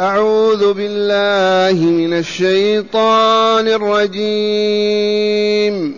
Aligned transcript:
أعوذ 0.00 0.72
بالله 0.72 1.84
من 1.84 2.18
الشيطان 2.18 3.68
الرجيم. 3.68 5.94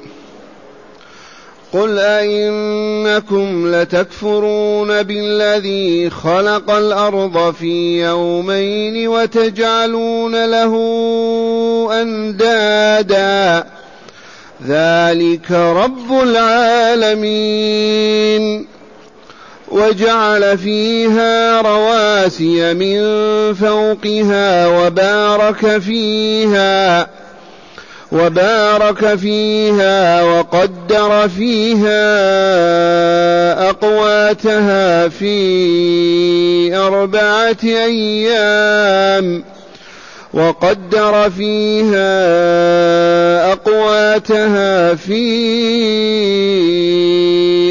قل 1.72 1.98
أئنكم 1.98 3.74
لتكفرون 3.74 5.02
بالذي 5.02 6.10
خلق 6.10 6.70
الأرض 6.70 7.54
في 7.60 8.02
يومين 8.02 9.08
وتجعلون 9.08 10.44
له 10.44 10.74
أندادا. 12.02 13.66
ذلك 14.66 15.50
رب 15.50 16.22
العالمين. 16.22 17.90
وجعل 19.70 20.58
فيها 20.58 21.60
رواسي 21.60 22.74
من 22.74 23.00
فوقها 23.54 24.66
وبارك 24.66 25.78
فيها 25.78 27.08
وبارك 28.12 29.14
فيها 29.14 30.22
وقدر 30.22 31.28
فيها 31.28 32.00
أقواتها 33.70 35.08
في 35.08 36.76
أربعة 36.76 37.56
أيام. 37.64 39.44
وقدر 40.34 41.30
فيها 41.30 42.12
أقواتها 43.52 44.94
في 44.94 45.30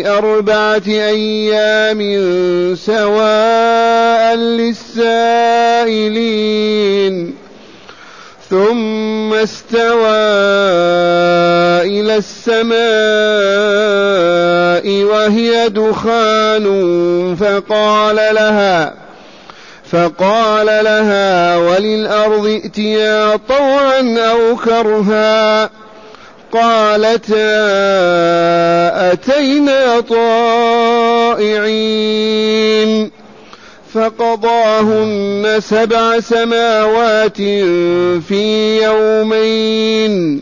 أربعة 0.07 0.87
أيام 0.87 1.99
سواء 2.75 4.35
للسائلين. 4.35 5.99
ثم 8.49 9.33
استوى 9.33 10.09
إلى 11.85 12.15
السماء 12.17 12.79
وهي 15.03 15.69
دخان 15.69 16.65
فقال 17.39 18.15
لها 18.15 18.98
فقال 19.91 20.65
لها 20.65 21.57
وللأرض 21.57 22.45
ائتيا 22.45 23.35
طوعا 23.35 24.17
أو 24.19 24.55
كرها 24.55 25.69
قالتا 26.51 27.49
أتينا 29.11 29.99
طائعين 31.39 32.29
فقضاهن 33.93 35.57
سبع 35.59 36.19
سماوات 36.19 37.37
في 38.27 38.79
يومين 38.83 40.41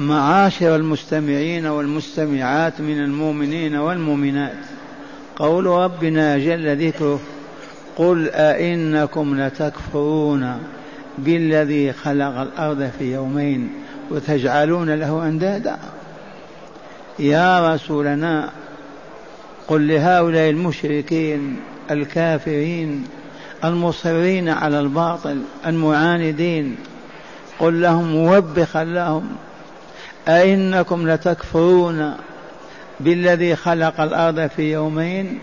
معاشر 0.00 0.76
المستمعين 0.76 1.66
والمستمعات 1.66 2.80
من 2.80 3.04
المؤمنين 3.04 3.76
والمؤمنات. 3.76 4.56
قول 5.36 5.66
ربنا 5.66 6.38
جل 6.38 6.88
ذكره 6.88 7.20
قل 7.96 8.30
أئنكم 8.30 9.40
لتكفرون 9.40 10.58
بالذي 11.18 11.92
خلق 11.92 12.36
الأرض 12.36 12.90
في 12.98 13.12
يومين 13.14 13.70
وتجعلون 14.10 14.94
له 14.94 15.28
أندادا. 15.28 15.78
يا 17.18 17.74
رسولنا 17.74 18.50
قل 19.68 19.88
لهؤلاء 19.88 20.50
المشركين 20.50 21.56
الكافرين 21.90 23.04
المصرين 23.64 24.48
على 24.48 24.80
الباطل 24.80 25.42
المعاندين 25.66 26.76
قل 27.58 27.80
لهم 27.80 28.12
موبخا 28.12 28.84
لهم 28.84 29.28
أئنكم 30.28 31.10
لتكفرون 31.10 32.14
بالذي 33.00 33.56
خلق 33.56 34.00
الأرض 34.00 34.46
في 34.46 34.72
يومين؟ 34.72 35.38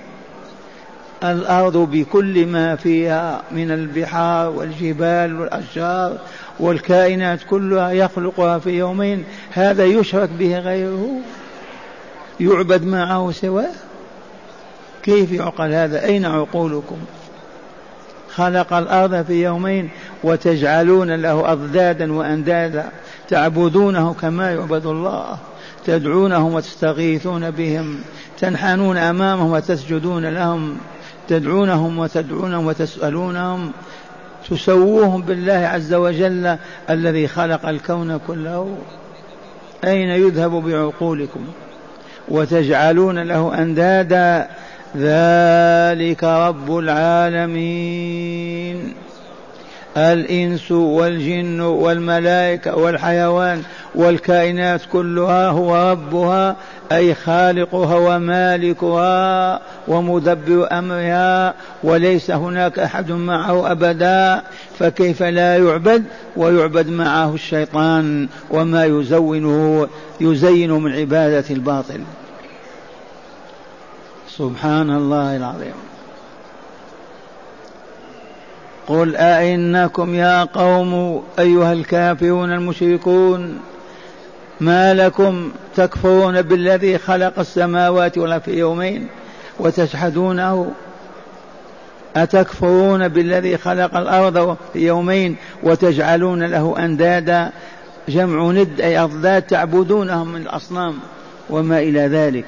الأرض 1.23 1.77
بكل 1.77 2.45
ما 2.45 2.75
فيها 2.75 3.41
من 3.51 3.71
البحار 3.71 4.49
والجبال 4.49 5.39
والأشجار 5.39 6.17
والكائنات 6.59 7.39
كلها 7.49 7.91
يخلقها 7.91 8.59
في 8.59 8.69
يومين 8.69 9.23
هذا 9.51 9.85
يشرك 9.85 10.29
به 10.29 10.59
غيره؟ 10.59 11.09
يعبد 12.39 12.85
معه 12.85 13.31
سواه؟ 13.31 13.69
كيف 15.03 15.31
يعقل 15.31 15.73
هذا؟ 15.73 16.05
أين 16.05 16.25
عقولكم؟ 16.25 16.97
خلق 18.35 18.73
الأرض 18.73 19.25
في 19.25 19.43
يومين 19.43 19.89
وتجعلون 20.23 21.11
له 21.11 21.51
أضدادا 21.51 22.13
وأندادا. 22.13 22.89
تعبدونه 23.29 24.13
كما 24.13 24.51
يعبد 24.51 24.85
الله 24.85 25.37
تدعونهم 25.85 26.53
وتستغيثون 26.53 27.51
بهم 27.51 27.99
تنحنون 28.39 28.97
أمامهم 28.97 29.51
وتسجدون 29.51 30.25
لهم 30.25 30.77
تدعونهم 31.27 31.99
وتدعونهم 31.99 32.67
وتسألونهم 32.67 33.71
تسووهم 34.49 35.21
بالله 35.21 35.53
عز 35.53 35.93
وجل 35.93 36.57
الذي 36.89 37.27
خلق 37.27 37.65
الكون 37.65 38.19
كله. 38.27 38.77
أين 39.83 40.09
يذهب 40.09 40.51
بعقولكم؟ 40.51 41.45
وتجعلون 42.27 43.19
له 43.19 43.61
أندادا. 43.61 44.47
ذلك 44.97 46.23
رب 46.23 46.77
العالمين. 46.77 48.27
الإنس 49.97 50.71
والجن 50.71 51.61
والملائكة 51.61 52.75
والحيوان 52.75 53.63
والكائنات 53.95 54.81
كلها 54.91 55.49
هو 55.49 55.91
ربها 55.91 56.55
أي 56.91 57.13
خالقها 57.13 57.95
ومالكها 57.95 59.59
ومدبر 59.87 60.67
أمرها 60.71 61.53
وليس 61.83 62.31
هناك 62.31 62.79
أحد 62.79 63.11
معه 63.11 63.71
أبدا 63.71 64.43
فكيف 64.79 65.23
لا 65.23 65.57
يعبد؟ 65.57 66.03
ويعبد 66.35 66.89
معه 66.89 67.33
الشيطان 67.33 68.27
وما 68.49 68.85
يزونه 68.85 69.87
يزين 70.21 70.71
من 70.71 70.91
عبادة 70.93 71.45
الباطل. 71.49 71.99
سبحان 74.29 74.89
الله 74.89 75.37
العظيم. 75.37 75.96
قل 78.87 79.15
أئنكم 79.15 80.15
يا 80.15 80.43
قوم 80.43 81.23
أيها 81.39 81.73
الكافرون 81.73 82.53
المشركون 82.53 83.59
ما 84.61 84.93
لكم 84.93 85.51
تكفرون 85.75 86.41
بالذي 86.41 86.97
خلق 86.97 87.39
السماوات 87.39 88.17
والأرض 88.17 88.41
في 88.41 88.51
يومين 88.51 89.07
وتجحدونه 89.59 90.71
أتكفرون 92.15 93.07
بالذي 93.07 93.57
خلق 93.57 93.97
الأرض 93.97 94.57
في 94.73 94.79
يومين 94.79 95.35
وتجعلون 95.63 96.43
له 96.43 96.75
أندادا؟ 96.79 97.51
جمع 98.09 98.51
ند 98.51 98.81
أي 98.81 98.99
أضداد 98.99 99.41
تعبدونهم 99.41 100.27
من 100.27 100.41
الأصنام 100.41 100.99
وما 101.49 101.79
إلى 101.79 101.99
ذلك. 101.99 102.45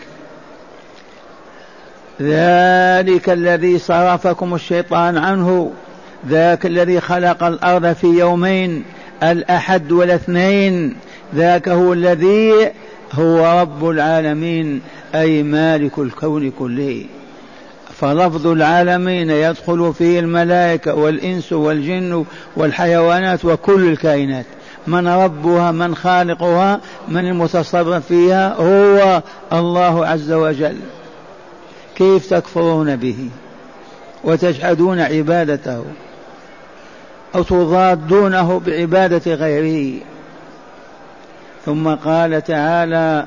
ذلك 2.22 3.30
الذي 3.30 3.80
صرفكم 3.80 4.56
الشيطان 4.56 5.18
عنه. 5.18 5.72
ذاك 6.28 6.66
الذي 6.66 7.00
خلق 7.00 7.44
الأرض 7.44 7.94
في 7.94 8.08
يومين 8.08 8.84
الأحد 9.24 9.92
والاثنين. 9.92 10.96
ذاك 11.36 11.70
هو 11.70 11.94
الذي 11.94 12.72
هو 13.14 13.62
رب 13.62 13.90
العالمين 13.90 14.82
أي 15.16 15.44
مالك 15.44 16.00
الكون 16.00 16.52
كله. 16.52 17.06
فلفظ 18.00 18.48
العالمين 18.48 19.30
يدخل 19.30 19.94
فيه 19.98 20.20
الملائكة 20.20 20.96
والإنس 20.96 21.54
والجن 21.54 22.26
والحيوانات 22.56 23.46
وكل 23.46 23.90
الكائنات. 23.90 24.46
من 24.88 25.08
ربها 25.08 25.72
من 25.72 25.96
خالقها 25.96 26.80
من 27.08 27.28
المتصرف 27.28 28.08
فيها 28.08 28.54
هو 28.54 29.22
الله 29.54 30.06
عز 30.06 30.32
وجل. 30.32 30.78
كيف 31.96 32.30
تكفرون 32.30 32.96
به 32.96 33.30
وتجحدون 34.24 35.00
عبادته؟ 35.00 35.84
أو 37.36 37.44
تضادونه 37.44 38.60
بعبادة 38.60 39.34
غيره 39.34 40.02
ثم 41.66 41.88
قال 41.90 42.44
تعالى 42.44 43.26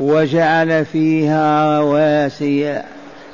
وجعل 0.00 0.84
فيها 0.84 1.78
رواسي. 1.80 2.82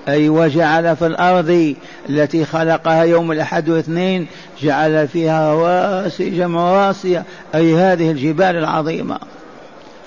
أي 0.08 0.28
وجعل 0.28 0.96
في 0.96 1.06
الأرض 1.06 1.74
التي 2.08 2.44
خلقها 2.44 3.02
يوم 3.02 3.32
الأحد 3.32 3.68
والاثنين 3.68 4.26
جعل 4.62 5.08
فيها 5.08 5.52
رواسي 5.52 6.30
جمع 6.30 6.86
راسية. 6.86 7.24
أي 7.54 7.74
هذه 7.74 8.10
الجبال 8.10 8.56
العظيمة. 8.56 9.18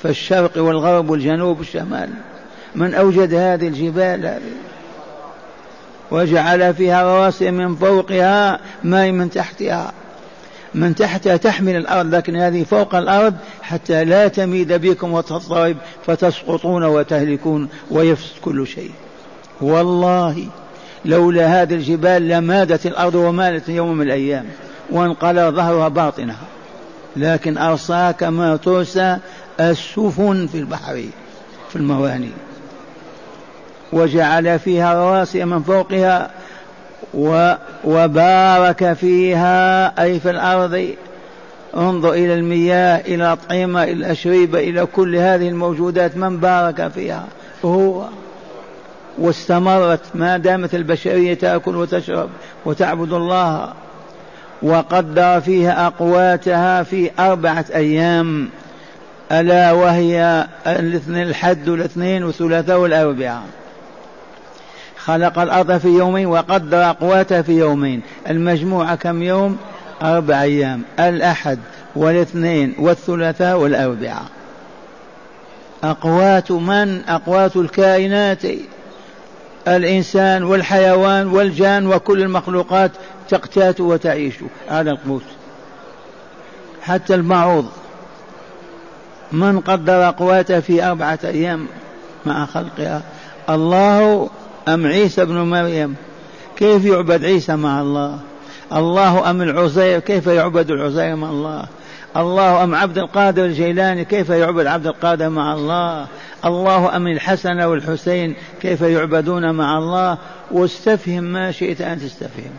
فالشرق 0.03 0.51
والغرب 0.57 1.09
والجنوب 1.09 1.59
والشمال. 1.59 2.09
من 2.75 2.93
أوجد 2.93 3.33
هذه 3.33 3.67
الجبال 3.67 4.25
هذه؟ 4.25 4.41
وجعل 6.11 6.73
فيها 6.73 7.03
رواسي 7.03 7.51
من 7.51 7.75
فوقها 7.75 8.59
ما 8.83 9.11
من 9.11 9.29
تحتها. 9.29 9.91
من 10.75 10.95
تحتها 10.95 11.37
تحمل 11.37 11.75
الأرض 11.75 12.15
لكن 12.15 12.35
هذه 12.35 12.63
فوق 12.63 12.95
الأرض 12.95 13.33
حتى 13.61 14.03
لا 14.05 14.27
تميد 14.27 14.73
بكم 14.73 15.13
وتضطرب 15.13 15.77
فتسقطون 16.07 16.83
وتهلكون 16.83 17.69
ويفسد 17.91 18.35
كل 18.41 18.67
شيء. 18.67 18.91
والله 19.61 20.47
لولا 21.05 21.61
هذه 21.61 21.73
الجبال 21.73 22.27
لمادت 22.27 22.85
الأرض 22.85 23.15
ومالت 23.15 23.69
يوم 23.69 23.97
من 23.97 24.05
الأيام 24.05 24.45
وانقلب 24.91 25.55
ظهرها 25.55 25.87
باطنها. 25.87 26.45
لكن 27.15 27.57
أرساها 27.57 28.11
كما 28.11 28.55
ترسى 28.55 29.17
السفن 29.59 30.47
في 30.47 30.57
البحر 30.57 31.03
في 31.69 31.75
المواني. 31.75 32.31
وجعل 33.95 34.59
فيها 34.59 34.93
رواسي 34.93 35.45
من 35.45 35.63
فوقها 35.63 36.29
وبارك 37.83 38.93
فيها 38.93 39.93
أي 40.03 40.19
في 40.19 40.29
الأرض. 40.29 40.87
انظر 41.77 42.13
إلى 42.13 42.33
المياه 42.33 43.01
إلى 43.01 43.15
الأطعمة 43.15 43.83
إلى 43.83 43.91
الأشربة 43.91 44.59
إلى 44.59 44.85
كل 44.85 45.15
هذه 45.15 45.49
الموجودات 45.49 46.17
من 46.17 46.37
بارك 46.37 46.87
فيها. 46.87 47.25
هو 47.65 48.05
واستمرت 49.17 50.01
ما 50.13 50.37
دامت 50.37 50.75
البشرية 50.75 51.33
تأكل 51.33 51.75
وتشرب 51.75 52.29
وتعبد 52.65 53.13
الله. 53.13 53.73
وقدر 54.61 55.41
فيها 55.41 55.87
أقواتها 55.87 56.83
في 56.83 57.11
أربعة 57.19 57.65
أيام. 57.75 58.49
ألا 59.31 59.71
وهي 59.71 60.47
الاثنين 60.67 61.27
الحد 61.27 61.69
والاثنين 61.69 62.23
والثلاثاء 62.23 62.79
والأربعاء 62.79 63.43
خلق 65.05 65.39
الأرض 65.39 65.77
في 65.77 65.87
يومين 65.87 66.25
وقدر 66.25 66.89
أقواتها 66.89 67.41
في 67.41 67.51
يومين. 67.51 68.01
المجموعة 68.29 68.95
كم 68.95 69.23
يوم؟ 69.23 69.57
أربع 70.01 70.41
أيام. 70.41 70.81
الأحد 70.99 71.59
والاثنين 71.95 72.75
والثلاثاء 72.79 73.57
والأربعاء. 73.57 74.25
أقوات 75.83 76.51
من؟ 76.51 77.01
أقوات 77.07 77.55
الكائنات. 77.55 78.41
الإنسان 79.67 80.43
والحيوان 80.43 81.27
والجان 81.27 81.87
وكل 81.87 82.21
المخلوقات 82.21 82.91
تقتات 83.29 83.81
وتعيش. 83.81 84.35
هذا 84.69 84.91
القوت. 84.91 85.23
حتى 86.81 87.15
المعوض 87.15 87.65
من 89.31 89.59
قدر 89.59 90.07
أقواته 90.07 90.59
في 90.59 90.83
أربعة 90.83 91.19
أيام 91.23 91.67
مع 92.25 92.45
خلقها 92.45 93.01
الله 93.49 94.29
أم 94.67 94.85
عيسى 94.85 95.25
بن 95.25 95.35
مريم؟ 95.35 95.95
كيف 96.57 96.85
يعبد 96.85 97.25
عيسى 97.25 97.55
مع 97.55 97.81
الله؟ 97.81 98.19
الله 98.73 99.29
أم 99.29 99.41
العزير؟ 99.41 99.99
كيف 99.99 100.27
يعبد 100.27 100.71
العزير 100.71 101.15
مع 101.15 101.29
الله؟ 101.29 101.65
الله 102.17 102.63
أم 102.63 102.75
عبد 102.75 102.97
القادر 102.97 103.45
الجيلاني؟ 103.45 104.05
كيف 104.05 104.29
يعبد 104.29 104.65
عبد 104.65 104.87
القادر 104.87 105.29
مع 105.29 105.53
الله؟ 105.53 106.07
الله 106.45 106.95
أم 106.95 107.07
الحسن 107.07 107.61
والحسين؟ 107.61 108.35
كيف 108.61 108.81
يعبدون 108.81 109.51
مع 109.51 109.77
الله؟ 109.77 110.17
واستفهم 110.51 111.23
ما 111.23 111.51
شئت 111.51 111.81
أن 111.81 111.99
تستفهم. 111.99 112.51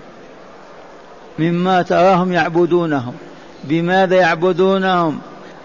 مما 1.38 1.82
تراهم 1.82 2.32
يعبدونهم. 2.32 3.14
بماذا 3.64 4.17
يعبدونهم؟ 4.17 5.19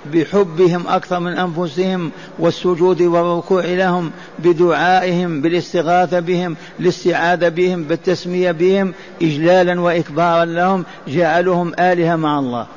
بحبهم 0.05 0.87
أكثر 0.87 1.19
من 1.19 1.37
أنفسهم 1.37 2.11
والسجود 2.39 3.01
والركوع 3.01 3.65
لهم 3.65 4.11
بدعائهم 4.39 5.41
بالاستغاثة 5.41 6.19
بهم 6.19 6.55
الاستعاذة 6.79 7.49
بهم 7.49 7.83
بالتسمية 7.83 8.51
بهم 8.51 8.93
إجلالا 9.21 9.81
وإكبارا 9.81 10.45
لهم 10.45 10.85
جعلهم 11.07 11.73
آلهة 11.79 12.15
مع 12.15 12.39
الله. 12.39 12.67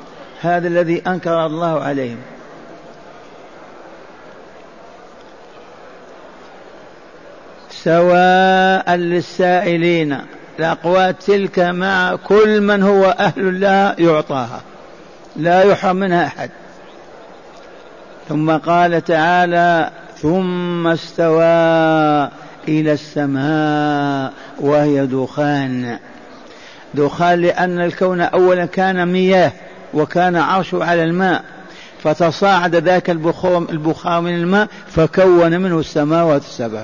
هذا 0.41 0.67
الذي 0.67 1.01
أنكر 1.07 1.45
الله 1.45 1.79
عليهم. 1.79 2.17
سواء 7.69 8.95
للسائلين 8.95 10.17
الأقوات 10.59 11.23
تلك 11.23 11.59
مع 11.59 12.15
كل 12.15 12.61
من 12.61 12.83
هو 12.83 13.05
أهل 13.19 13.61
لها 13.61 13.95
يعطاها 13.99 14.61
لا 15.35 15.63
يحرم 15.63 15.95
منها 15.95 16.25
أحد. 16.25 16.49
ثم 18.29 18.51
قال 18.51 19.03
تعالى 19.03 19.89
ثم 20.21 20.87
استوى 20.87 21.45
إلى 22.67 22.93
السماء 22.93 24.33
وهي 24.59 25.05
دخان. 25.05 25.99
دخان 26.93 27.41
لأن 27.41 27.79
الكون 27.79 28.21
أولا 28.21 28.65
كان 28.65 29.07
مياه 29.07 29.51
وكان 29.93 30.35
عرشه 30.35 30.83
على 30.83 31.03
الماء. 31.03 31.43
فتصاعد 32.03 32.75
ذاك 32.75 33.09
البخار, 33.09 33.57
البخار 33.57 34.21
من 34.21 34.35
الماء 34.35 34.67
فكون 34.87 35.61
منه 35.61 35.79
السماوات 35.79 36.41
السبع. 36.41 36.83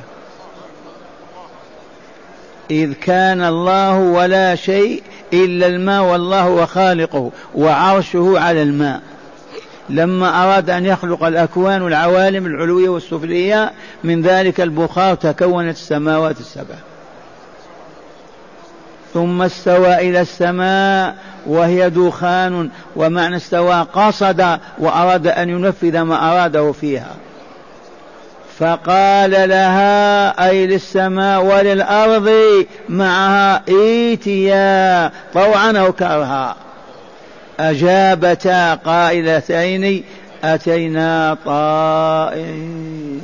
إذ 2.72 2.94
كان 2.94 3.42
الله 3.42 3.98
ولا 4.00 4.56
شيء 4.56 5.04
إلا 5.34 5.68
الماء 5.68 6.04
والله 6.04 6.50
وخالقه 6.50 7.32
وعرشه 7.56 8.34
على 8.40 8.64
الماء. 8.64 9.02
لما 9.92 10.44
أراد 10.44 10.70
أن 10.70 10.86
يخلق 10.86 11.24
الأكوان 11.24 11.82
والعوالم 11.82 12.46
العلوية 12.46 12.90
والسفلية 12.90 13.72
من 14.04 14.22
ذلك 14.22 14.62
البخار 14.62 15.16
تكونت 15.16 15.76
السماوات 15.76 16.40
السبع. 16.40 16.76
ثم 19.14 19.42
استوى 19.42 19.96
إلى 19.96 20.22
السماء 20.22 21.16
وهي 21.46 21.90
دخان 21.90 22.70
ومعنى 22.96 23.36
استوى 23.36 23.88
قصد 23.94 24.60
وأراد 24.78 25.28
أن 25.28 25.50
ينفذ 25.50 26.02
ما 26.02 26.32
أراده 26.32 26.72
فيها. 26.72 27.16
فقال 28.60 29.32
لها 29.32 30.50
أي 30.50 30.68
للسماء 30.68 31.44
وللأرض 31.44 32.32
معها 32.90 33.64
إيتيا 33.68 35.12
طوعا 35.34 35.72
أو 35.72 35.94
كرها. 35.94 36.56
أجابتا 37.62 38.74
قائلتين 38.74 40.04
أتينا 40.44 41.38
طائعين. 41.46 43.22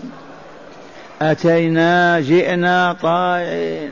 أتينا 1.22 2.20
جئنا 2.20 2.96
طائعين. 3.01 3.91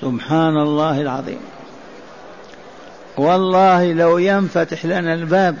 سبحان 0.00 0.56
الله 0.56 1.00
العظيم. 1.00 1.40
والله 3.16 3.92
لو 3.92 4.18
ينفتح 4.18 4.84
لنا 4.84 5.14
الباب 5.14 5.56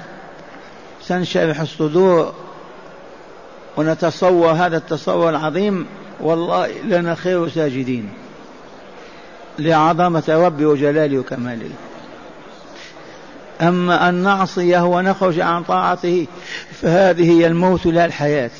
سنشرح 1.02 1.60
الصدور 1.60 2.32
ونتصور 3.76 4.50
هذا 4.50 4.76
التصور 4.76 5.30
العظيم 5.30 5.86
والله 6.20 6.68
لنا 6.84 7.14
خير 7.14 7.48
ساجدين. 7.48 8.08
لعظمة 9.58 10.24
ربي 10.28 10.64
وجلاله 10.64 11.18
وكماله. 11.18 11.70
أما 13.62 14.08
أن 14.08 14.14
نعصيه 14.14 14.80
ونخرج 14.86 15.40
عن 15.40 15.62
طاعته 15.62 16.26
فهذه 16.82 17.30
هي 17.30 17.46
الموت 17.46 17.86
لا 17.86 18.04
الحياة. 18.04 18.50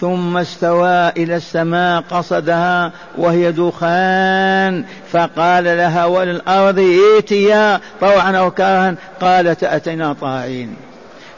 ثم 0.00 0.36
استوى 0.36 1.08
إلى 1.08 1.36
السماء 1.36 2.00
قصدها 2.10 2.92
وهي 3.18 3.52
دخان 3.52 4.84
فقال 5.12 5.64
لها 5.64 6.04
وللأرض 6.04 6.78
ائتيا 6.78 7.80
طوعا 8.00 8.36
أو 8.36 8.50
كرها. 8.50 8.94
قالت 9.20 9.64
أتينا 9.64 10.12
طاعين. 10.12 10.76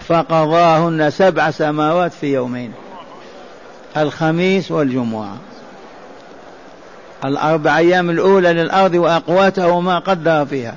فقضاهن 0.09 1.11
سبع 1.11 1.51
سماوات 1.51 2.13
في 2.13 2.33
يومين 2.35 2.73
الخميس 3.97 4.71
والجمعة. 4.71 5.37
الأربع 7.25 7.79
أيام 7.79 8.11
الأولى 8.11 8.53
للأرض 8.53 8.95
وأقواتها 8.95 9.67
وما 9.67 9.99
قدر 9.99 10.47
فيها. 10.47 10.75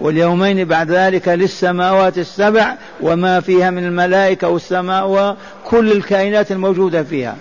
واليومين 0.00 0.64
بعد 0.64 0.90
ذلك 0.90 1.28
للسماوات 1.28 2.18
السبع 2.18 2.74
وما 3.00 3.40
فيها 3.40 3.70
من 3.70 3.86
الملائكة 3.86 4.48
والسماء 4.48 5.08
وكل 5.08 5.92
الكائنات 5.92 6.52
الموجودة 6.52 7.02
فيها. 7.02 7.36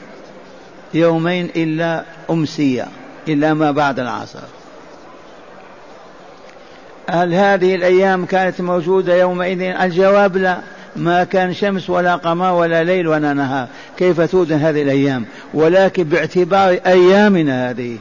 يومين 0.93 1.49
إلا 1.55 2.03
أمسية 2.29 2.87
إلا 3.27 3.53
ما 3.53 3.71
بعد 3.71 3.99
العصر. 3.99 4.39
هل 7.09 7.33
هذه 7.33 7.75
الأيام 7.75 8.25
كانت 8.25 8.61
موجودة 8.61 9.15
يومئذ؟ 9.15 9.61
الجواب 9.61 10.37
لا. 10.37 10.57
ما 10.95 11.23
كان 11.23 11.53
شمس 11.53 11.89
ولا 11.89 12.15
قمر 12.15 12.53
ولا 12.53 12.83
ليل 12.83 13.07
ولا 13.07 13.33
نهار. 13.33 13.67
كيف 13.97 14.21
توجد 14.21 14.51
هذه 14.51 14.81
الأيام؟ 14.81 15.25
ولكن 15.53 16.03
باعتبار 16.03 16.79
أيامنا 16.85 17.69
هذه. 17.69 17.97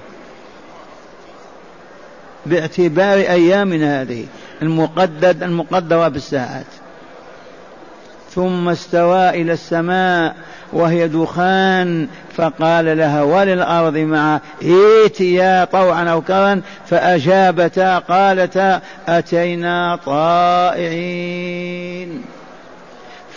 باعتبار 2.47 3.18
أيامنا 3.18 4.02
هذه 4.02 4.26
المقدد 4.62 5.42
المقدرة 5.42 6.09
بالساعات. 6.09 6.66
ثم 8.35 8.68
استوى 8.68 9.28
إلى 9.28 9.52
السماء 9.52 10.35
وهي 10.73 11.09
دخان 11.09 12.09
فقال 12.37 12.99
لها 12.99 13.23
وللأرض 13.23 13.97
مع 13.97 14.40
ائتيا 14.62 15.64
طوعا 15.64 16.04
أو 16.04 16.23
كرا 16.23 16.61
فأجابتا 16.87 17.99
قالتا 17.99 18.80
أتينا 19.09 19.99
طائعين 20.06 21.50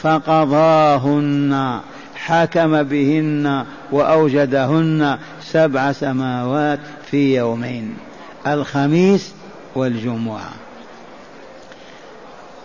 فقضاهن 0.01 1.79
حكم 2.15 2.83
بهن 2.83 3.65
وأوجدهن 3.91 5.17
سبع 5.41 5.91
سماوات 5.91 6.79
في 7.11 7.35
يومين. 7.35 7.97
الخميس 8.47 9.31
والجمعة. 9.75 10.51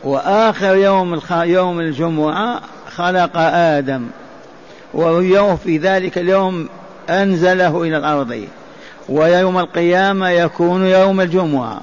وآخر 0.04 0.76
يوم 0.76 1.20
يوم 1.30 1.80
الجمعة 1.80 2.60
خلق 2.96 3.30
آدم 3.36 4.06
ويوم 4.94 5.56
في 5.56 5.78
ذلك 5.78 6.18
اليوم 6.18 6.68
أنزله 7.10 7.82
إلى 7.82 7.96
الأرض 7.96 8.44
ويوم 9.08 9.58
القيامة 9.58 10.28
يكون 10.28 10.86
يوم 10.86 11.20
الجمعة. 11.20 11.80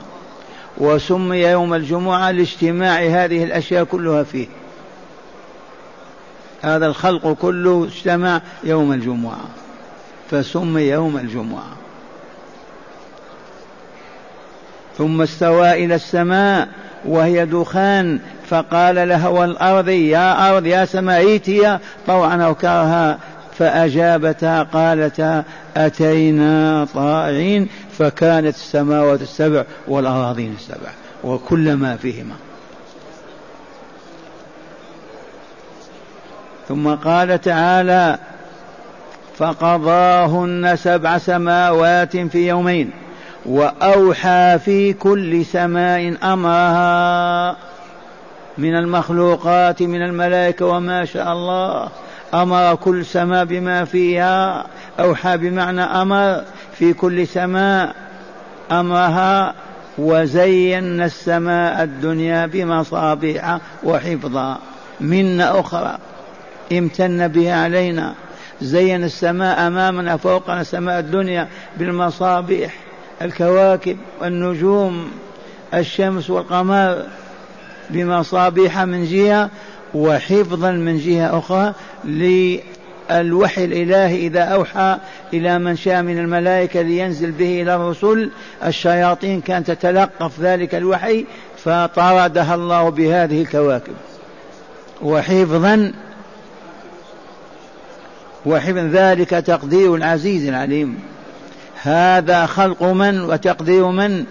وسمي 0.77 1.37
يوم 1.37 1.73
الجمعة 1.73 2.31
لاجتماع 2.31 2.99
هذه 2.99 3.43
الأشياء 3.43 3.83
كلها 3.83 4.23
فيه. 4.23 4.47
هذا 6.61 6.87
الخلق 6.87 7.33
كله 7.33 7.85
اجتمع 7.85 8.41
يوم 8.63 8.93
الجمعة 8.93 9.45
فسمي 10.31 10.81
يوم 10.81 11.17
الجمعة. 11.17 11.84
ثم 14.97 15.21
استوى 15.21 15.85
إلى 15.85 15.95
السماء 15.95 16.67
وهي 17.05 17.45
دخان 17.45 18.19
فقال 18.49 19.09
لها 19.09 19.27
والأرض 19.27 19.89
يا 19.89 20.49
أرض 20.51 20.65
يا 20.65 20.85
سماء 20.85 21.27
ائتيا 21.27 21.79
طوعا 22.07 22.43
أو 22.43 22.55
كرها. 22.55 23.17
فأجابتا 23.59 24.63
قالتا 24.63 25.43
أتينا 25.77 26.87
طائعين 26.93 27.67
فكانت 27.97 28.55
السماوات 28.55 29.21
السبع 29.21 29.63
والأراضين 29.87 30.55
السبع 30.59 30.89
وكل 31.23 31.73
ما 31.73 31.97
فيهما. 31.97 32.35
ثم 36.67 36.95
قال 36.95 37.41
تعالى 37.41 38.17
فقضاهن 39.37 40.75
سبع 40.75 41.17
سماوات 41.17 42.17
في 42.17 42.47
يومين. 42.47 42.91
وأوحى 43.45 44.59
في 44.65 44.93
كل 44.93 45.45
سماء 45.45 46.17
أمرها 46.23 47.55
من 48.57 48.75
المخلوقات 48.75 49.81
من 49.81 50.01
الملائكة 50.01 50.65
وما 50.65 51.05
شاء 51.05 51.33
الله. 51.33 51.89
أمر 52.33 52.75
كل 52.75 53.05
سماء 53.05 53.45
بما 53.45 53.85
فيها. 53.85 54.65
أوحى 54.99 55.37
بمعنى 55.37 55.81
أمر 55.81 56.41
في 56.77 56.93
كل 56.93 57.27
سماء 57.27 57.95
أمرها. 58.71 59.53
وزينا 59.97 61.05
السماء 61.05 61.83
الدنيا 61.83 62.45
بمصابيح 62.45 63.57
وحفظا. 63.83 64.57
منا 65.01 65.59
أخرى 65.59 65.97
امتن 66.71 67.27
بها 67.27 67.63
علينا. 67.63 68.13
زين 68.61 69.03
السماء 69.03 69.67
أمامنا 69.67 70.17
فوقنا 70.17 70.63
سماء 70.63 70.99
الدنيا 70.99 71.47
بالمصابيح. 71.77 72.84
الكواكب 73.21 73.97
والنجوم 74.21 75.11
الشمس 75.73 76.29
والقمر 76.29 77.03
بمصابيح 77.89 78.79
من 78.79 79.05
جهة 79.05 79.49
وحفظا 79.93 80.71
من 80.71 80.97
جهة 80.97 81.39
أخرى 81.39 81.73
للوحي 82.05 83.65
الإلهي 83.65 84.27
إذا 84.27 84.41
أوحى 84.41 84.97
إلى 85.33 85.59
من 85.59 85.75
شاء 85.75 86.01
من 86.01 86.19
الملائكة 86.19 86.81
لينزل 86.81 87.31
به 87.31 87.61
إلى 87.61 87.75
الرسل. 87.75 88.31
الشياطين 88.65 89.41
كانت 89.41 89.71
تتلقف 89.71 90.39
ذلك 90.39 90.75
الوحي 90.75 91.25
فطردها 91.57 92.55
الله 92.55 92.89
بهذه 92.89 93.41
الكواكب. 93.41 93.93
وحفظا 95.01 95.93
وحفظ 98.45 98.77
ذلك 98.77 99.29
تقدير 99.29 99.95
العزيز 99.95 100.47
العليم 100.47 100.99
هذا 101.85 102.45
خلق 102.45 102.83
من 102.83 103.21
وتقدير 103.21 103.87
من؟ 103.87 104.25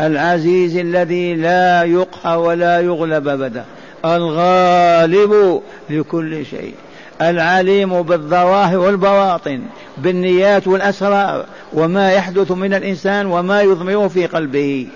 العزيز 0.00 0.76
الذي 0.76 1.34
لا 1.34 1.82
يقهر 1.82 2.38
ولا 2.38 2.80
يغلب 2.80 3.28
أبدا. 3.28 3.64
الغالب 4.04 5.62
لكل 5.90 6.46
شيء. 6.46 6.74
العليم 7.22 8.02
بالظواهر 8.02 8.78
والبواطن 8.78 9.62
بالنيات 9.98 10.66
والأسرار 10.66 11.44
وما 11.72 12.12
يحدث 12.12 12.50
من 12.50 12.74
الإنسان 12.74 13.26
وما 13.26 13.62
يضمره 13.62 14.08
في 14.08 14.26
قلبه. 14.26 14.86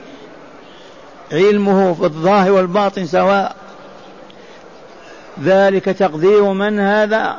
علمه 1.33 1.95
في 1.95 2.05
الظاهر 2.05 2.53
والباطن 2.53 3.07
سواء. 3.07 3.57
ذلك 5.45 5.85
تقدير 5.85 6.53
من 6.53 6.79
هذا؟ 6.79 7.37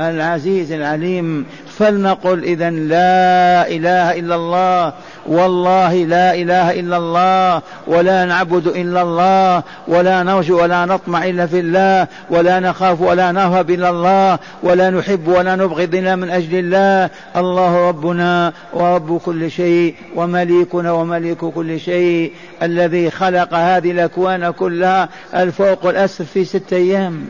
العزيز 0.00 0.72
العليم 0.72 1.46
فلنقل 1.82 2.44
إذا 2.44 2.70
لا 2.70 3.68
إله 3.68 4.18
إلا 4.18 4.34
الله 4.34 4.92
والله 5.26 5.94
لا 5.94 6.34
إله 6.34 6.80
إلا 6.80 6.96
الله 6.96 7.62
ولا 7.86 8.24
نعبد 8.24 8.66
إلا 8.66 9.02
الله 9.02 9.62
ولا 9.88 10.22
نرجو 10.22 10.62
ولا 10.62 10.84
نطمع 10.84 11.26
إلا 11.26 11.46
في 11.46 11.60
الله 11.60 12.06
ولا 12.30 12.60
نخاف 12.60 13.00
ولا 13.00 13.32
نهرب 13.32 13.70
إلا 13.70 13.90
الله 13.90 14.38
ولا 14.62 14.90
نحب 14.90 15.28
ولا 15.28 15.56
نبغض 15.56 15.94
إلا 15.94 16.16
من 16.16 16.30
أجل 16.30 16.58
الله. 16.58 17.10
الله 17.36 17.88
ربنا 17.88 18.52
ورب 18.72 19.18
كل 19.18 19.50
شيء 19.50 19.94
ومليكنا 20.16 20.92
ومليك 20.92 21.38
كل 21.38 21.80
شيء 21.80 22.32
الذي 22.62 23.10
خلق 23.10 23.54
هذه 23.54 23.90
الأكوان 23.90 24.50
كلها 24.50 25.08
الفوق 25.34 25.86
والأسفل 25.86 26.24
في 26.24 26.44
ستة 26.44 26.76
أيام. 26.76 27.26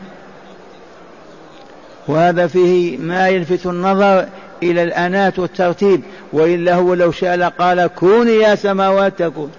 وهذا 2.07 2.47
فيه 2.47 2.97
ما 2.97 3.29
يلفت 3.29 3.65
النظر 3.65 4.25
إلى 4.71 4.83
الأنات 4.83 5.39
والترتيب 5.39 6.01
وإلا 6.33 6.75
هو 6.75 6.93
لو 6.93 7.11
شاء 7.11 7.35
لقال 7.35 7.87
كوني 7.87 8.35
يا 8.35 8.55
سماوات 8.55 9.19
تكون. 9.19 9.51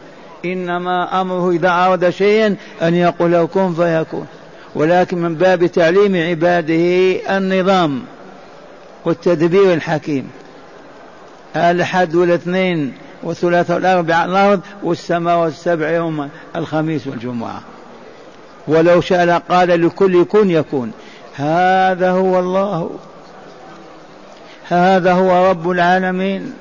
إنما 0.44 1.20
أمره 1.20 1.50
إذا 1.50 1.68
أراد 1.68 2.10
شيئا 2.10 2.56
أن 2.82 2.94
يقول 2.94 3.32
له 3.32 3.46
كن 3.46 3.74
فيكون. 3.74 4.26
ولكن 4.74 5.18
من 5.18 5.34
باب 5.34 5.66
تعليم 5.66 6.16
عباده 6.16 7.12
النظام 7.36 8.02
والتدبير 9.04 9.74
الحكيم. 9.74 10.30
الأحد 11.56 12.14
والاثنين 12.14 12.92
والثلاثة 13.22 13.74
والأربعة 13.74 14.16
على 14.16 14.30
الأرض 14.30 14.60
والسماوات 14.82 15.52
السبع 15.52 15.90
يوما 15.90 16.28
الخميس 16.56 17.06
والجمعة. 17.06 17.60
ولو 18.68 19.00
شاء 19.00 19.24
لقال 19.24 19.86
لكل 19.86 20.24
كن 20.24 20.50
يكون. 20.50 20.92
هذا 21.34 22.10
هو 22.10 22.38
الله. 22.38 22.90
هذا 24.68 25.12
هو 25.12 25.50
رب 25.50 25.70
العالمين. 25.70 26.52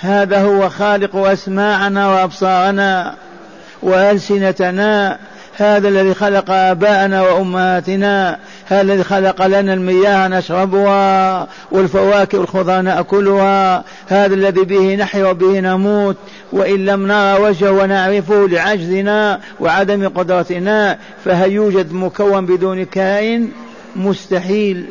هذا 0.00 0.42
هو 0.42 0.68
خالق 0.68 1.16
أسماعنا 1.16 2.08
وأبصارنا 2.08 3.14
وألسنتنا. 3.82 5.18
هذا 5.56 5.88
الذي 5.88 6.14
خلق 6.14 6.50
آباءنا 6.50 7.22
وأمهاتنا. 7.22 8.38
هذا 8.66 8.80
الذي 8.80 9.04
خلق 9.04 9.46
لنا 9.46 9.74
المياه 9.74 10.28
نشربها 10.28 11.46
والفواكه 11.70 12.38
والخضار 12.38 12.82
نأكلها. 12.82 13.84
هذا 14.08 14.34
الذي 14.34 14.64
به 14.64 14.94
نحيا 14.94 15.26
وبه 15.26 15.60
نموت. 15.60 16.16
وإن 16.52 16.84
لم 16.84 17.06
نرى 17.06 17.40
وجهه 17.40 17.70
ونعرفه 17.70 18.48
لعجزنا 18.48 19.40
وعدم 19.60 20.08
قدرتنا 20.08 20.98
فهل 21.24 21.52
يوجد 21.52 21.92
مكون 21.92 22.46
بدون 22.46 22.84
كائن؟ 22.84 23.48
مستحيل. 23.96 24.86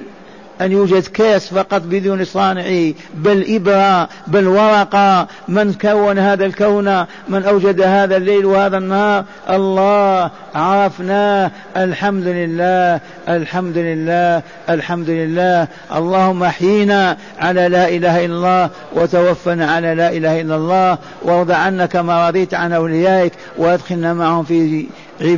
أن 0.64 0.72
يوجد 0.72 1.04
كاس 1.04 1.48
فقط 1.48 1.82
بدون 1.86 2.26
صانعه 2.26 2.94
بل 3.16 3.46
إبرة 3.56 4.10
بل 4.28 4.48
ورقة. 4.48 5.28
من 5.48 5.74
كون 5.74 6.20
هذا 6.20 6.46
الكون؟ 6.46 7.06
من 7.30 7.44
أوجد 7.46 7.82
هذا 7.82 8.18
الليل 8.18 8.46
وهذا 8.46 8.78
النهار؟ 8.78 9.24
الله. 9.50 10.32
عرفناه 10.56 11.52
الحمد 11.78 12.28
لله. 12.28 13.00
الحمد 13.30 13.78
لله. 13.78 14.42
الحمد 14.70 15.10
لله. 15.10 15.68
اللهم 15.96 16.44
احينا 16.44 17.18
على 17.40 17.68
لا 17.68 17.90
إله 17.90 18.26
إلا 18.26 18.36
الله 18.36 18.70
وتوفنا 18.96 19.72
على 19.72 19.96
لا 19.96 20.10
إله 20.10 20.42
إلا 20.42 20.56
الله. 20.56 20.98
وارض 21.22 21.52
عنا 21.52 21.86
كما 21.86 22.28
رضيت 22.28 22.54
عن 22.54 22.74
أوليائك 22.74 23.34
وأدخلنا 23.58 24.14
معهم 24.14 24.44
في 24.44 24.86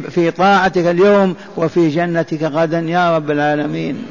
في 0.09 0.31
طاعتك 0.31 0.85
اليوم 0.85 1.35
وفي 1.57 1.89
جنتك 1.89 2.43
غدا 2.43 2.79
يا 2.79 3.15
رب 3.15 3.31
العالمين. 3.31 4.05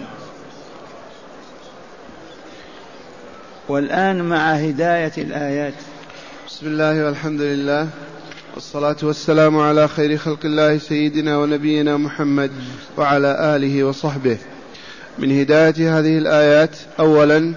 والآن 3.69 4.29
مع 4.29 4.53
هداية 4.53 5.13
الآيات. 5.19 5.75
بسم 6.49 6.67
الله 6.67 7.05
والحمد 7.05 7.41
لله 7.41 7.89
والصلاة 8.55 8.97
والسلام 9.03 9.59
على 9.59 9.89
خير 9.89 10.17
خلق 10.17 10.39
الله 10.45 10.79
سيدنا 10.79 11.39
ونبينا 11.39 11.97
محمد 11.97 12.51
وعلى 12.99 13.57
آله 13.57 13.85
وصحبه. 13.85 14.39
من 15.19 15.41
هداية 15.41 15.99
هذه 15.99 16.19
الآيات 16.19 16.77
أولا 17.01 17.55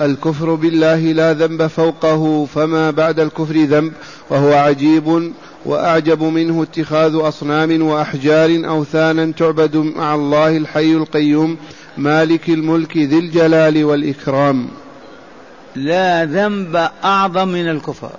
الكفر 0.00 0.54
بالله 0.54 1.12
لا 1.12 1.32
ذنب 1.32 1.66
فوقه 1.66 2.44
فما 2.44 2.90
بعد 2.90 3.20
الكفر 3.20 3.54
ذنب 3.54 3.92
وهو 4.30 4.52
عجيب 4.52 5.32
وأعجب 5.66 6.22
منه 6.22 6.62
اتخاذ 6.62 7.16
أصنام 7.16 7.82
وأحجار 7.82 8.62
اوثانا 8.68 9.32
تعبد 9.32 9.76
مع 9.76 10.14
الله 10.14 10.56
الحي 10.56 10.92
القيوم 10.92 11.56
مالك 11.96 12.48
الملك 12.48 12.96
ذي 12.96 13.18
الجلال 13.18 13.84
والإكرام. 13.84 14.68
لا 15.76 16.24
ذنب 16.24 16.88
أعظم 17.04 17.48
من 17.48 17.68
الكفر. 17.68 18.10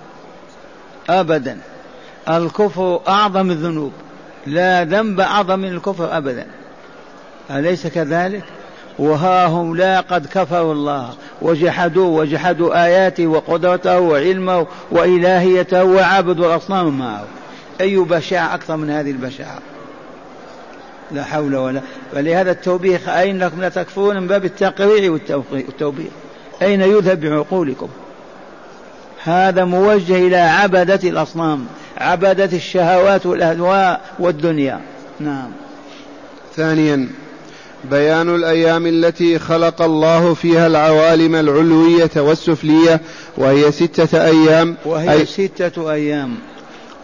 ابدا. 1.08 1.58
الكفر 2.28 3.00
أعظم 3.08 3.50
الذنوب. 3.50 3.92
لا 4.46 4.84
ذنب 4.84 5.20
أعظم 5.20 5.58
من 5.58 5.68
الكفر 5.68 6.16
ابدا. 6.16 6.46
أليس 7.50 7.86
كذلك؟ 7.86 8.44
وها 8.98 9.46
هم 9.46 9.76
لا 9.76 10.00
قد 10.00 10.26
كفروا 10.26 10.72
الله. 10.72 11.10
وجحدوا 11.42 12.20
وجحدوا 12.20 12.84
آياته 12.84 13.26
وقدرته 13.26 14.00
وعلمه 14.00 14.66
وإلهيته 14.90 15.84
وعبدوا 15.84 16.46
الأصنام 16.46 16.98
معه. 16.98 17.24
أي 17.80 17.96
بشاعة 17.96 18.54
أكثر 18.54 18.76
من 18.76 18.90
هذه 18.90 19.10
البشاعة؟ 19.10 19.58
لا 21.10 21.24
حول 21.24 21.56
ولا 21.56 21.80
ولهذا 22.14 22.50
التوبيخ 22.50 23.08
أينكم 23.08 23.60
لا 23.60 23.68
تكفرون 23.68 24.20
من 24.20 24.26
باب 24.26 24.44
التقريع 24.44 25.10
والتوبيخ. 25.10 26.12
أين 26.62 26.80
يذهب 26.80 27.20
بعقولكم؟ 27.20 27.88
هذا 29.24 29.64
موجه 29.64 30.16
إلى 30.16 30.36
عبدة 30.36 31.00
الأصنام 31.04 31.66
عبدة 31.98 32.44
الشهوات 32.44 33.26
والأهواء 33.26 34.00
والدنيا. 34.18 34.80
نعم. 35.20 35.50
ثانيا 36.56 37.08
بيان 37.90 38.34
الأيام 38.34 38.86
التي 38.86 39.38
خلق 39.38 39.82
الله 39.82 40.34
فيها 40.34 40.66
العوالم 40.66 41.34
العلوية 41.34 42.10
والسفلية 42.16 43.00
وهي 43.36 43.72
ستة 43.72 44.24
أيام 44.24 44.76
وهي 44.84 45.12
أي 45.12 45.26
ستة 45.26 45.92
أيام. 45.92 46.34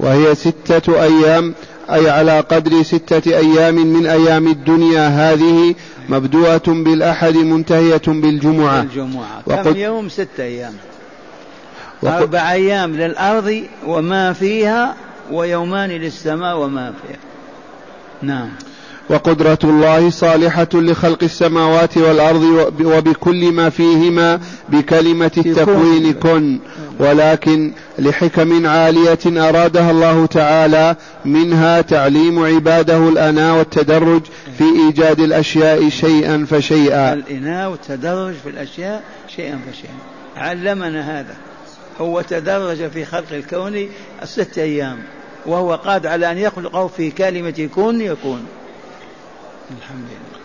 وهي 0.01 0.35
ستة 0.35 1.03
أيام 1.03 1.55
أي 1.91 2.11
على 2.11 2.41
قدر 2.41 2.83
ستة 2.83 3.37
أيام 3.37 3.75
من 3.75 4.07
أيام 4.07 4.47
الدنيا 4.49 5.09
هذه 5.09 5.75
مبدوءة 6.11 6.63
بالأحد 6.67 7.37
منتهية 7.37 8.03
بالجمعة. 8.07 8.81
الجمعة 8.81 9.63
كم 9.63 9.77
يوم؟ 9.77 10.09
ستة 10.09 10.43
أيام. 10.43 10.73
أربع 12.05 12.53
أيام 12.53 12.97
للأرض 12.97 13.63
وما 13.87 14.33
فيها 14.33 14.95
ويومان 15.33 15.91
للسماء 15.91 16.59
وما 16.59 16.93
فيها. 17.03 17.19
نعم. 18.23 18.49
وقدرة 19.11 19.59
الله 19.65 20.11
صالحة 20.11 20.69
لخلق 20.75 21.23
السماوات 21.23 21.99
والأرض 21.99 22.43
وبكل 22.85 23.53
ما 23.53 23.71
فيهما 23.71 24.41
بكلمة 24.69 25.31
التكوين 25.39 26.13
كن. 26.13 26.59
ولكن 27.01 27.73
لحكم 27.99 28.67
عالية 28.67 29.19
أرادها 29.27 29.91
الله 29.91 30.27
تعالى 30.27 30.97
منها 31.25 31.81
تعليم 31.81 32.45
عباده 32.45 33.09
الأناء 33.09 33.59
والتدرج 33.59 34.23
في 34.59 34.65
إيجاد 34.65 35.21
الأشياء 35.21 35.89
شيئا 35.89 36.47
فشيئا. 36.51 37.13
الإناء 37.13 37.71
والتدرج 37.71 38.35
في 38.35 38.49
الأشياء 38.49 39.03
شيئا 39.37 39.61
فشيئا. 39.71 39.95
علمنا 40.37 41.21
هذا. 41.21 41.37
هو 42.01 42.21
تدرج 42.21 42.89
في 42.89 43.05
خلق 43.05 43.33
الكون 43.33 43.89
ست 44.25 44.59
أيام 44.59 44.99
وهو 45.47 45.75
قادر 45.75 46.09
على 46.09 46.31
أن 46.31 46.39
يخلقه 46.39 46.87
في 46.87 47.11
كلمة 47.11 47.69
كن 47.75 48.01
يكون. 48.01 48.47
الحمد 49.79 50.07
لله. 50.11 50.41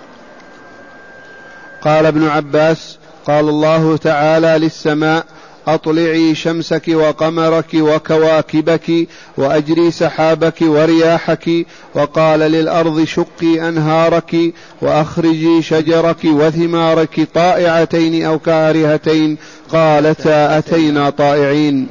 قال 1.81 2.05
ابن 2.05 2.27
عباس 2.27 2.97
قال 3.27 3.49
الله 3.49 3.97
تعالى 3.97 4.57
للسماء 4.57 5.25
أطلعي 5.67 6.35
شمسك 6.35 6.87
وقمرك 6.87 7.73
وكواكبك 7.73 9.07
وأجري 9.37 9.91
سحابك 9.91 10.61
ورياحك 10.61 11.65
وقال 11.95 12.39
للأرض 12.39 13.03
شقي 13.03 13.69
أنهارك 13.69 14.35
وأخرجي 14.81 15.61
شجرك 15.61 16.25
وثمارك 16.25 17.27
طائعتين 17.33 18.25
أو 18.25 18.39
كارهتين 18.39 19.37
قالتا 19.69 20.57
أتينا 20.57 21.09
طائعين. 21.09 21.87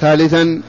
ثالثا 0.00 0.60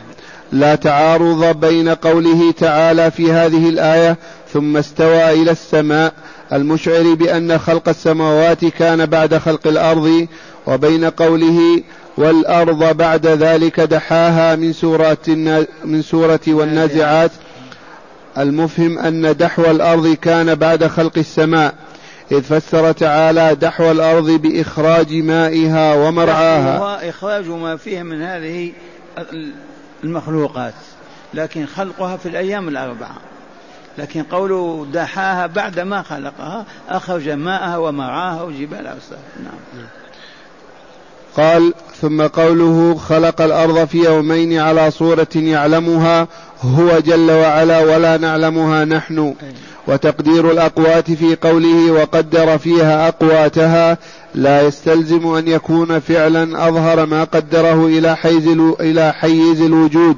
لا 0.52 0.76
تعارض 0.76 1.60
بين 1.60 1.90
قوله 1.90 2.52
تعالى 2.52 3.12
في 3.12 3.32
هذه 3.32 3.70
الآية 3.70 4.18
ثم 4.54 4.78
استوى 4.78 5.32
إلى 5.32 5.52
السماء 5.52 6.14
المشعر 6.54 7.14
بأن 7.14 7.58
خلق 7.60 7.90
السماوات 7.90 8.66
كان 8.66 9.06
بعد 9.06 9.38
خلق 9.38 9.68
الأرض 9.68 10.28
وبين 10.68 11.06
قوله 11.06 11.84
والأرض 12.18 12.98
بعد 12.98 13.28
ذلك 13.28 13.80
دحاها 13.80 14.56
من 14.56 14.74
سورة 14.74 15.18
من 15.86 16.02
سورة 16.02 16.40
والنازعات. 16.48 17.32
المفهم 18.38 19.00
أن 19.00 19.38
دحو 19.38 19.66
الأرض 19.66 20.08
كان 20.08 20.56
بعد 20.56 20.88
خلق 20.88 21.18
السماء. 21.18 21.74
إذ 22.32 22.42
فسر 22.42 22.92
تعالى 22.92 23.56
دحو 23.56 23.92
الأرض 23.92 24.30
بإخراج 24.30 25.14
مائها 25.14 25.94
ومرعاها. 25.96 27.10
إخراج 27.10 27.48
ما 27.48 27.78
فيها 27.78 28.04
من 28.04 28.22
هذه 28.22 28.72
المخلوقات 30.04 30.74
لكن 31.34 31.66
خلقها 31.66 32.18
في 32.18 32.30
الأيام 32.30 32.68
الأربعة. 32.68 33.18
لكن 33.98 34.24
قوله 34.24 34.88
دحاها 34.94 35.48
بعد 35.48 35.80
ما 35.80 36.02
خلقها 36.02 36.66
أخرج 36.90 37.30
ماءها 37.30 37.78
ومرعاها 37.78 38.44
وجبالها 38.44 38.96
نعم. 39.44 39.86
قال 41.38 41.74
ثم 42.02 42.22
قوله 42.22 42.96
خلق 42.96 43.42
الأرض 43.42 43.88
في 43.88 43.98
يومين 43.98 44.60
على 44.60 44.92
صورة 44.92 45.28
يعلمها 45.36 46.28
هو 46.62 47.00
جل 47.00 47.32
وعلا 47.32 47.80
ولا 47.80 48.18
نعلمها 48.18 48.86
نحن. 48.86 49.36
وتقدير 49.88 50.52
الأقوات 50.52 51.12
في 51.12 51.36
قوله 51.36 51.92
وقدر 51.92 52.58
فيها 52.58 53.08
أقواتها 53.08 53.98
لا 54.36 54.62
يستلزم 54.62 55.28
أن 55.28 55.48
يكون 55.48 56.00
فعلا 56.00 56.68
أظهر 56.68 57.06
ما 57.06 57.24
قدره 57.24 57.86
إلى 57.86 58.16
حيز 58.16 58.48
إلى 58.80 59.14
حيز 59.14 59.62
الوجود. 59.62 60.18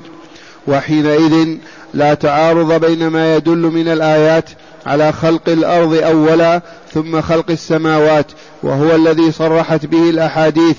وحينئذ 0.67 1.57
لا 1.93 2.13
تعارض 2.13 2.85
بين 2.85 3.07
ما 3.07 3.35
يدل 3.35 3.57
من 3.57 3.87
الآيات 3.87 4.49
على 4.85 5.11
خلق 5.11 5.49
الأرض 5.49 5.93
أولا 5.93 6.61
ثم 6.93 7.21
خلق 7.21 7.51
السماوات 7.51 8.25
وهو 8.63 8.95
الذي 8.95 9.31
صرحت 9.31 9.85
به 9.85 10.09
الأحاديث 10.09 10.77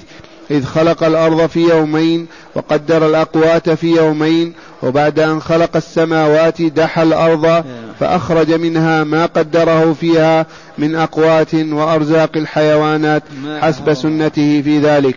إذ 0.51 0.65
خلق 0.65 1.05
الأرض 1.05 1.47
في 1.47 1.61
يومين 1.61 2.27
وقدر 2.55 3.07
الأقوات 3.07 3.71
في 3.71 3.97
يومين 3.97 4.53
وبعد 4.83 5.19
أن 5.19 5.41
خلق 5.41 5.77
السماوات 5.77 6.63
دحى 6.63 7.03
الأرض 7.03 7.65
فأخرج 8.01 8.53
منها 8.53 9.05
ما 9.05 9.27
قدره 9.27 9.97
فيها 10.01 10.47
من 10.79 10.95
أقوات 10.95 11.55
وأرزاق 11.55 12.31
الحيوانات 12.37 13.23
حسب 13.61 13.95
سنته 13.95 14.63
في 14.65 14.79
ذلك. 14.79 15.17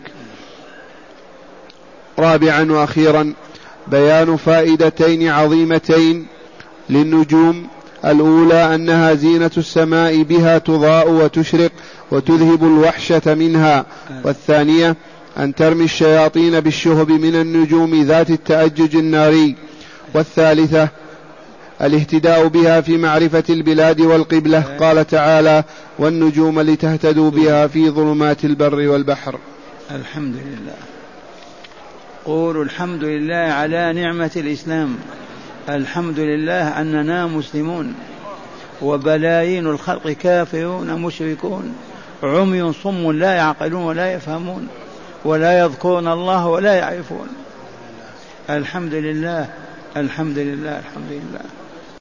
رابعا 2.19 2.71
وأخيرا 2.71 3.33
بيان 3.87 4.37
فائدتين 4.37 5.29
عظيمتين 5.29 6.25
للنجوم. 6.89 7.67
الأولى 8.05 8.75
أنها 8.75 9.13
زينة 9.13 9.51
السماء 9.57 10.21
بها 10.21 10.57
تضاء 10.57 11.09
وتشرق 11.11 11.71
وتذهب 12.11 12.63
الوحشة 12.63 13.21
منها. 13.25 13.85
والثانية 14.23 14.95
أن 15.37 15.55
ترمي 15.55 15.83
الشياطين 15.83 16.59
بالشهب 16.59 17.11
من 17.11 17.35
النجوم 17.35 18.03
ذات 18.03 18.29
التأجج 18.29 18.95
الناري. 18.95 19.55
والثالثة 20.13 20.89
الاهتداء 21.81 22.47
بها 22.47 22.81
في 22.81 22.97
معرفة 22.97 23.43
البلاد 23.49 24.01
والقبلة. 24.01 24.61
قال 24.79 25.07
تعالى 25.07 25.63
والنجوم 25.99 26.61
لتهتدوا 26.61 27.31
بها 27.31 27.67
في 27.67 27.89
ظلمات 27.89 28.45
البر 28.45 28.87
والبحر. 28.87 29.39
الحمد 29.91 30.35
لله. 30.35 30.94
قولوا 32.25 32.63
الحمد 32.63 33.03
لله 33.03 33.35
على 33.35 33.93
نعمة 33.93 34.31
الإسلام. 34.35 34.97
الحمد 35.69 36.19
لله 36.19 36.81
أننا 36.81 37.27
مسلمون. 37.27 37.93
وبلايين 38.81 39.67
الخلق 39.67 40.09
كافرون 40.09 40.93
مشركون. 41.01 41.75
عمي 42.23 42.73
صم 42.73 43.11
لا 43.11 43.33
يعقلون 43.33 43.83
ولا 43.83 44.13
يفهمون. 44.13 44.67
ولا 45.25 45.59
يذكرون 45.59 46.07
الله 46.07 46.47
ولا 46.47 46.73
يعرفون. 46.73 47.27
الحمد 48.49 48.93
لله. 48.93 49.49
الحمد 49.97 50.37
لله. 50.37 50.79
الحمد 50.79 51.11
لله. 51.11 51.64